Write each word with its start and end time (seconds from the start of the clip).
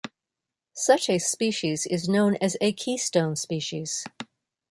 Such 0.73 1.11
a 1.11 1.19
species 1.19 1.85
is 1.85 2.09
known 2.09 2.35
as 2.37 2.57
a 2.59 2.73
keystone 2.73 3.35
species. 3.35 4.03